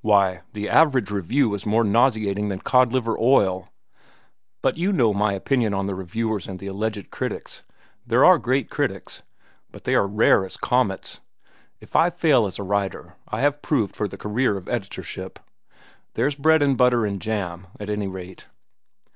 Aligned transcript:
Why, 0.00 0.40
the 0.52 0.68
average 0.68 1.12
review 1.12 1.54
is 1.54 1.64
more 1.64 1.84
nauseating 1.84 2.48
than 2.48 2.58
cod 2.58 2.92
liver 2.92 3.16
oil. 3.20 3.68
But 4.62 4.76
you 4.76 4.92
know 4.92 5.14
my 5.14 5.32
opinion 5.32 5.74
on 5.74 5.86
the 5.86 5.94
reviewers 5.94 6.48
and 6.48 6.58
the 6.58 6.66
alleged 6.66 7.12
critics. 7.12 7.62
There 8.04 8.24
are 8.24 8.36
great 8.36 8.68
critics, 8.68 9.22
but 9.70 9.84
they 9.84 9.94
are 9.94 10.06
as 10.06 10.10
rare 10.10 10.44
as 10.44 10.56
comets. 10.56 11.20
If 11.78 11.94
I 11.94 12.10
fail 12.10 12.46
as 12.46 12.58
a 12.58 12.64
writer, 12.64 13.14
I 13.28 13.36
shall 13.36 13.42
have 13.52 13.62
proved 13.62 13.94
for 13.94 14.08
the 14.08 14.18
career 14.18 14.56
of 14.56 14.68
editorship. 14.68 15.38
There's 16.14 16.34
bread 16.34 16.64
and 16.64 16.76
butter 16.76 17.06
and 17.06 17.22
jam, 17.22 17.68
at 17.78 17.88
any 17.88 18.08
rate." 18.08 18.48